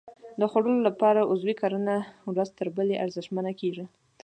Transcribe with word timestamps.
د 0.39 0.41
خوړو 0.51 0.73
لپاره 0.87 1.27
عضوي 1.31 1.55
کرنه 1.61 1.95
ورځ 2.31 2.49
تر 2.57 2.67
بلې 2.77 3.01
ارزښتمنه 3.05 3.51
کېږي. 3.59 3.85